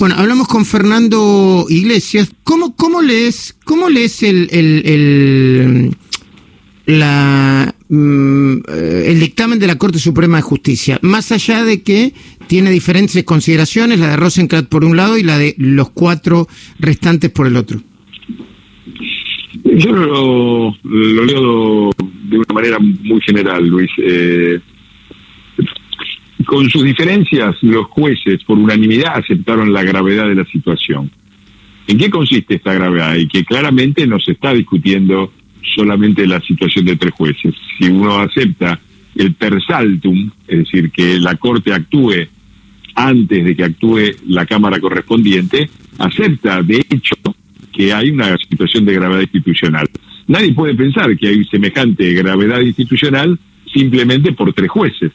[0.00, 2.32] Bueno, hablamos con Fernando Iglesias.
[2.42, 5.96] ¿Cómo, cómo lees, cómo lees el, el, el
[6.86, 8.60] la, mm,
[9.04, 12.14] el dictamen de la Corte Suprema de Justicia, más allá de que
[12.46, 16.48] tiene diferentes consideraciones, la de Rosenkrantz por un lado y la de los cuatro
[16.78, 17.82] restantes por el otro.
[19.64, 21.90] Yo lo, lo leo
[22.24, 23.90] de una manera muy general, Luis.
[23.98, 24.60] Eh,
[26.46, 31.10] con sus diferencias, los jueces por unanimidad aceptaron la gravedad de la situación.
[31.86, 33.16] ¿En qué consiste esta gravedad?
[33.16, 35.32] Y que claramente no se está discutiendo
[35.74, 37.54] solamente la situación de tres jueces.
[37.78, 38.80] Si uno acepta
[39.16, 42.28] el persaltum, es decir, que la Corte actúe
[42.94, 45.68] antes de que actúe la Cámara correspondiente,
[45.98, 47.16] acepta de hecho
[47.72, 49.88] que hay una situación de gravedad institucional.
[50.26, 53.38] Nadie puede pensar que hay semejante gravedad institucional
[53.72, 55.12] simplemente por tres jueces.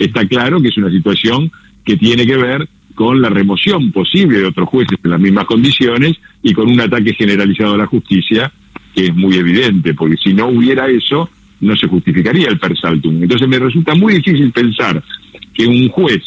[0.00, 1.52] Está claro que es una situación
[1.84, 6.16] que tiene que ver con la remoción posible de otros jueces en las mismas condiciones
[6.42, 8.50] y con un ataque generalizado a la justicia
[8.94, 13.22] que es muy evidente, porque si no hubiera eso, no se justificaría el persaltum.
[13.22, 15.02] Entonces me resulta muy difícil pensar
[15.54, 16.22] que un juez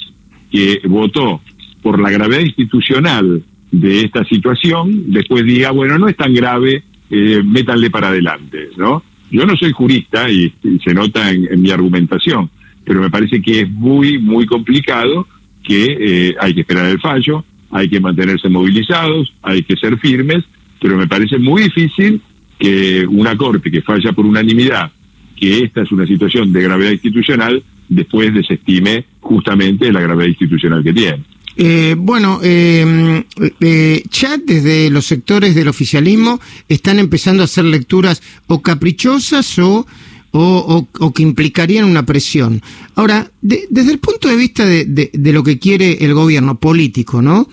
[0.52, 1.42] que votó
[1.82, 7.42] por la gravedad institucional de esta situación, después diga, bueno, no es tan grave, eh,
[7.44, 9.04] métanle para adelante, ¿no?
[9.32, 12.52] Yo no soy jurista y, se nota en, mi argumentación,
[12.86, 15.28] pero me parece que es muy, muy complicado
[15.64, 15.98] que
[16.30, 20.44] eh, hay que esperar el fallo, hay que mantenerse movilizados, hay que ser firmes,
[20.82, 22.22] pero me parece muy difícil
[22.60, 24.92] que una corte que falla por unanimidad
[25.36, 30.94] que esta es una situación de gravedad institucional, después desestime justamente la gravedad institucional que
[30.94, 31.24] tiene.
[31.56, 33.24] Eh, bueno, eh,
[33.60, 39.86] eh, ya desde los sectores del oficialismo están empezando a hacer lecturas o caprichosas o,
[40.34, 42.62] o, que implicarían una presión.
[42.96, 47.48] Ahora, desde el punto de vista de, de, lo que quiere el gobierno político, ¿no?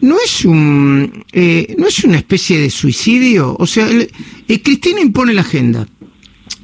[0.00, 3.56] No es un, eh, no es una especie de suicidio.
[3.58, 3.88] O sea,
[4.46, 5.86] Cristina impone la agenda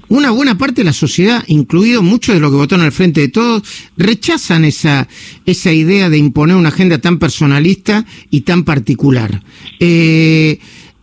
[0.09, 3.29] una buena parte de la sociedad, incluido muchos de los que votaron al frente de
[3.29, 3.63] todos,
[3.96, 5.07] rechazan esa,
[5.45, 9.42] esa idea de imponer una agenda tan personalista y tan particular.
[9.79, 10.58] Eh,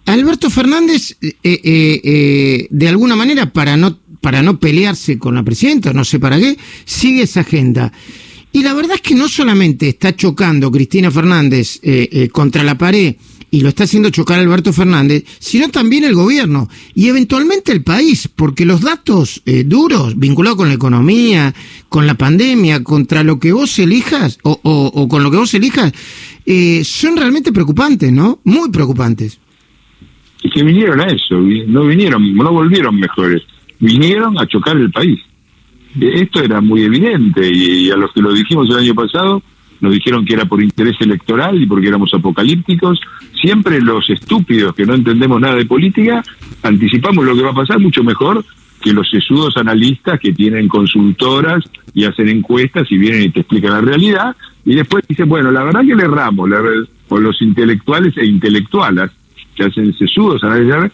[0.06, 5.94] Alberto Fernández, eh, eh, de alguna manera, para no, para no pelearse con la presidenta,
[5.94, 7.92] no sé para qué, sigue esa agenda.
[8.52, 11.80] Y la verdad es que no solamente está chocando Cristina Fernández
[12.32, 13.18] contra la pared,
[13.52, 18.28] y lo está haciendo chocar Alberto Fernández, sino también el gobierno y eventualmente el país,
[18.28, 21.54] porque los datos eh, duros vinculados con la economía,
[21.88, 25.94] con la pandemia, contra lo que vos elijas o, o, con lo que vos elijas,
[26.48, 28.40] eh, son realmente preocupantes, ¿no?
[28.44, 29.38] Muy preocupantes.
[30.42, 31.36] Y que vinieron a eso,
[31.68, 33.44] no vinieron, no volvieron mejores,
[33.80, 35.20] vinieron a chocar el país.
[36.00, 39.42] Esto era muy evidente y a los que lo dijimos el año pasado,
[39.80, 43.00] nos dijeron que era por interés electoral y porque éramos apocalípticos.
[43.40, 46.24] Siempre los estúpidos que no entendemos nada de política
[46.64, 48.44] anticipamos lo que va a pasar mucho mejor
[48.82, 51.64] que los sesudos analistas que tienen consultoras
[51.94, 55.64] y hacen encuestas y vienen y te explican la realidad y después dicen, bueno, la
[55.64, 56.50] verdad que le erramos,
[57.10, 59.12] o los intelectuales e intelectuales
[59.56, 60.92] que hacen sesudos análisis,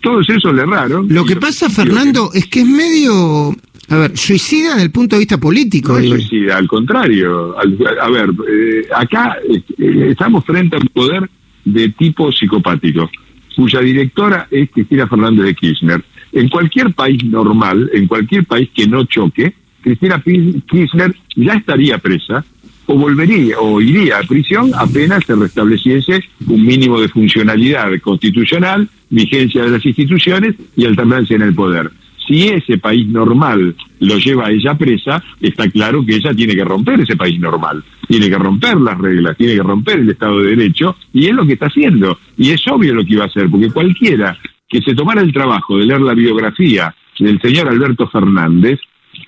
[0.00, 1.06] todos esos le erraron.
[1.08, 3.54] Lo que pasa, Fernando, es que es medio
[3.88, 5.98] a ver, suicida desde el punto de vista político.
[5.98, 7.54] No suicida, al contrario.
[7.58, 11.28] a ver, eh, acá eh, estamos frente a un poder
[11.64, 13.10] de tipo psicopático,
[13.54, 16.02] cuya directora es Cristina Fernández de Kirchner.
[16.32, 19.52] En cualquier país normal, en cualquier país que no choque,
[19.82, 22.44] Cristina Kirchner ya estaría presa
[22.86, 29.62] o volvería o iría a prisión apenas se restableciese un mínimo de funcionalidad constitucional, vigencia
[29.62, 31.90] de las instituciones y alternancia en el poder
[32.26, 36.64] si ese país normal lo lleva a ella presa, está claro que ella tiene que
[36.64, 40.56] romper ese país normal, tiene que romper las reglas, tiene que romper el Estado de
[40.56, 42.18] Derecho, y es lo que está haciendo.
[42.36, 44.36] Y es obvio lo que iba a hacer, porque cualquiera
[44.68, 48.80] que se tomara el trabajo de leer la biografía del señor Alberto Fernández,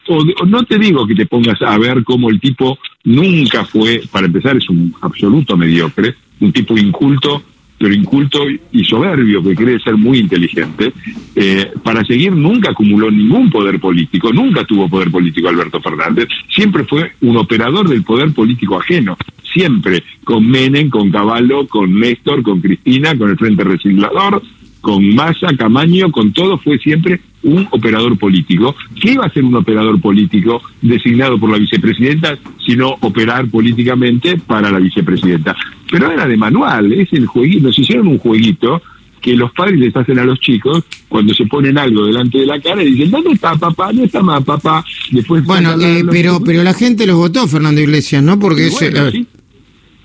[0.08, 4.26] o, no te digo que te pongas a ver cómo el tipo nunca fue, para
[4.26, 7.42] empezar es un absoluto mediocre, un tipo inculto
[7.76, 10.92] pero inculto y soberbio, que cree ser muy inteligente,
[11.34, 16.84] eh, para seguir nunca acumuló ningún poder político, nunca tuvo poder político Alberto Fernández, siempre
[16.84, 19.16] fue un operador del poder político ajeno,
[19.52, 24.42] siempre, con Menem, con Caballo, con Néstor, con Cristina, con el Frente Reciclador,
[24.84, 28.76] con Massa, Camaño, con todo, fue siempre un operador político.
[29.00, 34.70] ¿Qué iba a ser un operador político designado por la vicepresidenta, sino operar políticamente para
[34.70, 35.56] la vicepresidenta?
[35.90, 38.82] Pero era de manual, es el jueguito, nos hicieron un jueguito
[39.22, 42.60] que los padres les hacen a los chicos cuando se ponen algo delante de la
[42.60, 43.86] cara y dicen, ¿dónde está papá?
[43.86, 44.84] ¿Dónde está más papá?
[45.10, 48.38] Después bueno, eh, pero, pero la gente los votó, Fernando Iglesias, ¿no?
[48.38, 49.26] Porque sí.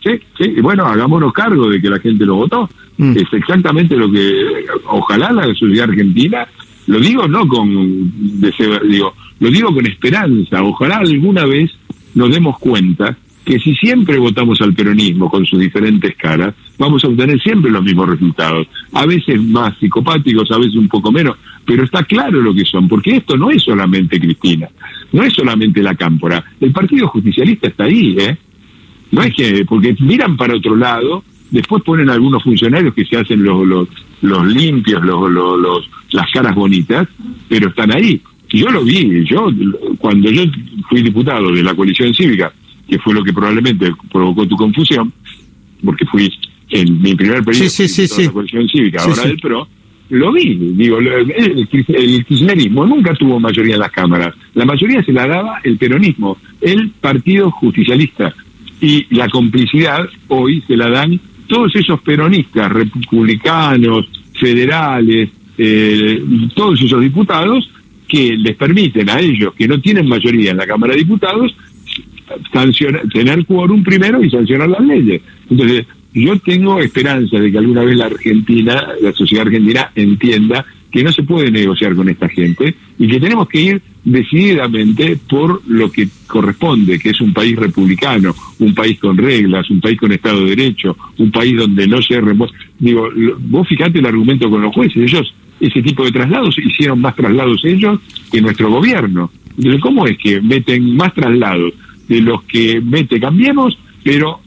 [0.01, 2.69] Sí, sí, bueno, hagámonos cargo de que la gente lo votó.
[2.99, 3.17] Mm.
[3.17, 4.45] Es exactamente lo que,
[4.87, 6.45] ojalá la sociedad argentina,
[6.87, 8.11] lo digo no con
[8.89, 11.71] digo, lo digo con esperanza, ojalá alguna vez
[12.13, 13.15] nos demos cuenta
[13.45, 17.83] que si siempre votamos al peronismo con sus diferentes caras, vamos a obtener siempre los
[17.83, 18.67] mismos resultados.
[18.93, 22.89] A veces más psicopáticos, a veces un poco menos, pero está claro lo que son,
[22.89, 24.67] porque esto no es solamente Cristina,
[25.13, 26.43] no es solamente la cámpora.
[26.59, 28.37] El Partido Justicialista está ahí, ¿eh?
[29.11, 33.43] No es que, porque miran para otro lado, después ponen algunos funcionarios que se hacen
[33.43, 33.87] los, los,
[34.21, 37.07] los limpios, los, los, los, las caras bonitas,
[37.47, 38.21] pero están ahí.
[38.51, 39.49] Y yo lo vi, yo
[39.99, 40.43] cuando yo
[40.89, 42.51] fui diputado de la coalición cívica,
[42.87, 45.13] que fue lo que probablemente provocó tu confusión,
[45.83, 46.31] porque fui
[46.69, 49.67] en mi primer periodo de la coalición cívica, ahora del PRO,
[50.09, 51.67] lo vi, digo, el, el,
[52.25, 56.89] kirchnerismo nunca tuvo mayoría en las cámaras, la mayoría se la daba el peronismo, el
[56.89, 58.33] partido justicialista,
[58.81, 61.19] y la complicidad hoy se la dan
[61.49, 64.05] todos esos peronistas, republicanos,
[64.39, 66.23] federales, eh,
[66.55, 67.69] todos esos diputados
[68.07, 71.55] que les permiten a ellos, que no tienen mayoría en la Cámara de Diputados,
[72.53, 75.21] sancionar, tener quórum primero y sancionar las leyes.
[75.49, 81.03] Entonces, yo tengo esperanza de que alguna vez la Argentina, la sociedad argentina, entienda que
[81.03, 85.91] no se puede negociar con esta gente y que tenemos que ir decididamente por lo
[85.91, 90.41] que corresponde, que es un país republicano, un país con reglas, un país con Estado
[90.41, 92.19] de Derecho, un país donde no se
[92.79, 93.09] Digo,
[93.39, 97.63] vos fijate el argumento con los jueces, ellos, ese tipo de traslados, hicieron más traslados
[97.65, 97.99] ellos
[98.31, 99.29] que nuestro gobierno.
[99.57, 101.73] Entonces, ¿cómo es que meten más traslados
[102.07, 104.39] de los que mete Cambiemos, pero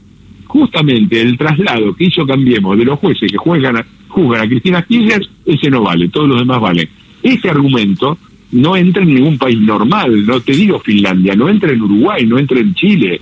[0.45, 4.81] justamente el traslado que hizo Cambiemos de los jueces que juegan a, juzgan a Cristina
[4.83, 6.89] Kirchner, ese no vale, todos los demás valen.
[7.21, 8.17] Ese argumento
[8.53, 12.37] no entra en ningún país normal, no te digo Finlandia, no entra en Uruguay, no
[12.37, 13.19] entra en Chile.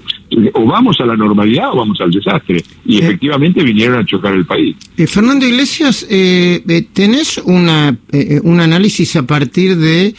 [0.54, 2.64] O vamos a la normalidad o vamos al desastre.
[2.86, 4.76] Y eh, efectivamente vinieron a chocar el país.
[4.98, 7.98] Eh, Fernando Iglesias, eh, eh ¿tenés una,
[8.44, 10.14] un análisis a partir de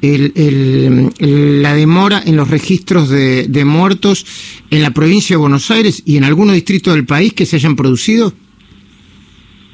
[0.00, 4.26] el, la demora en los registros de, muertos
[4.70, 7.74] en la provincia de Buenos Aires y en algunos distritos del país que se hayan
[7.74, 8.32] producido?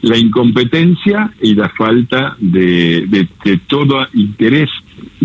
[0.05, 4.69] La incompetencia y la falta de, de, todo interés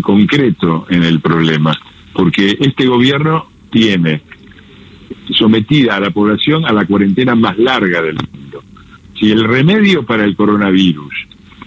[0.00, 1.78] concreto en el problema,
[2.14, 4.22] porque este gobierno tiene
[5.34, 8.62] sometida a la población a la cuarentena más larga del mundo.
[9.18, 11.12] Si el remedio para el coronavirus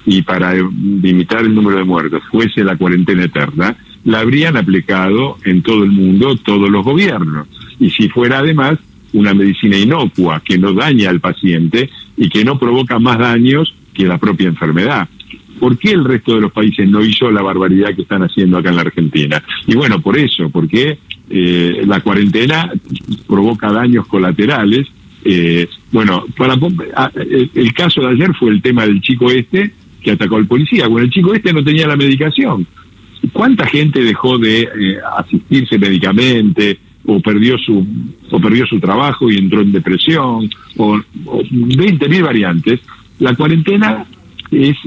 [0.08, 5.62] y para limitar el número de muertos fuese la cuarentena eterna, la habrían aplicado en
[5.62, 7.48] todo el mundo todos los gobiernos.
[7.80, 8.80] Y si fuera además
[9.14, 14.06] una medicina inocua que no daña al paciente y que no provoca más daños que
[14.06, 15.08] la propia enfermedad.
[15.60, 18.70] ¿Por qué el resto de los países no hizo la barbaridad que están haciendo acá
[18.70, 19.44] en la Argentina?
[19.68, 20.98] Y bueno, por eso, porque
[21.30, 22.72] eh, la cuarentena
[23.28, 24.88] provoca daños colaterales.
[25.24, 26.56] Eh, bueno, para,
[27.54, 29.72] el caso de ayer fue el tema del chico este,
[30.02, 30.88] que atacó al policía.
[30.88, 32.68] Bueno, el chico este no tenía la medicación.
[33.32, 37.86] ¿Cuánta gente dejó de eh, asistirse médicamente o perdió su
[38.32, 42.80] o perdió su trabajo y entró en depresión o, o 20 mil variantes?
[43.20, 44.06] La cuarentena
[44.52, 44.78] es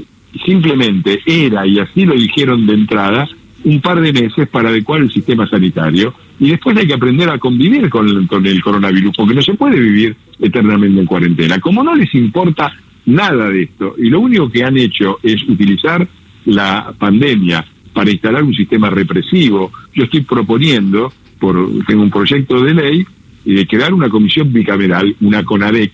[0.45, 3.27] simplemente era y así lo dijeron de entrada
[3.63, 7.39] un par de meses para adecuar el sistema sanitario y después hay que aprender a
[7.39, 11.59] convivir con, con el coronavirus porque no se puede vivir eternamente en cuarentena.
[11.59, 12.71] Como no les importa
[13.07, 13.95] nada de esto.
[13.97, 16.07] Y lo único que han hecho es utilizar
[16.45, 19.71] la pandemia para instalar un sistema represivo.
[19.93, 23.05] Yo estoy proponiendo, por, tengo un proyecto de ley,
[23.45, 25.91] de crear una comisión bicameral, una CONADEC,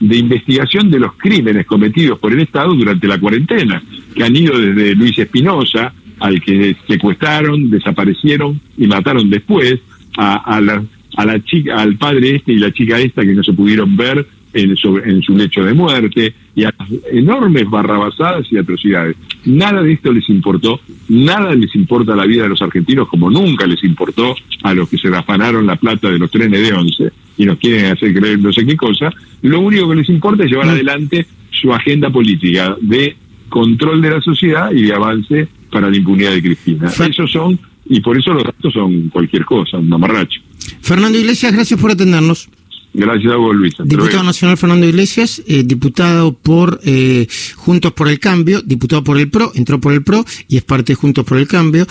[0.00, 3.82] de investigación de los crímenes cometidos por el Estado durante la cuarentena,
[4.14, 9.80] que han ido desde Luis Espinosa, al que secuestraron, desaparecieron y mataron después,
[10.18, 10.82] a, la,
[11.16, 14.26] a la chica, al padre este y la chica esta que no se pudieron ver
[14.56, 16.74] en su, en su lecho de muerte y a
[17.12, 19.16] enormes barrabasadas y atrocidades.
[19.44, 23.66] Nada de esto les importó, nada les importa la vida de los argentinos como nunca
[23.66, 27.44] les importó a los que se afanaron la plata de los trenes de once y
[27.44, 29.12] nos quieren hacer creer no sé qué cosa.
[29.42, 30.70] Lo único que les importa es llevar mm.
[30.70, 33.16] adelante su agenda política de
[33.48, 36.88] control de la sociedad y de avance para la impunidad de Cristina.
[36.88, 40.40] Esos son, y por eso los datos son cualquier cosa, un mamarracho.
[40.80, 42.48] Fernando Iglesias, gracias por atendernos.
[42.96, 43.74] Gracias a vos, Luis.
[43.84, 49.28] Diputado Nacional Fernando Iglesias, eh, diputado por eh, Juntos por el Cambio, diputado por el
[49.30, 51.84] PRO, entró por el PRO y es parte de Juntos por el Cambio.